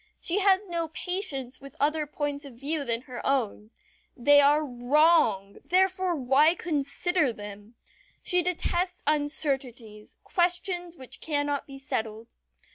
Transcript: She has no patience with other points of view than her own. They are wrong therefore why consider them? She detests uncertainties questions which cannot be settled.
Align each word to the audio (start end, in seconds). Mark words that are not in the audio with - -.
She 0.19 0.39
has 0.39 0.67
no 0.67 0.87
patience 0.87 1.61
with 1.61 1.75
other 1.79 2.07
points 2.07 2.43
of 2.43 2.55
view 2.55 2.83
than 2.83 3.01
her 3.01 3.23
own. 3.23 3.69
They 4.17 4.41
are 4.41 4.65
wrong 4.65 5.57
therefore 5.63 6.15
why 6.15 6.55
consider 6.55 7.31
them? 7.31 7.75
She 8.23 8.41
detests 8.41 9.03
uncertainties 9.05 10.17
questions 10.23 10.97
which 10.97 11.21
cannot 11.21 11.67
be 11.67 11.77
settled. 11.77 12.33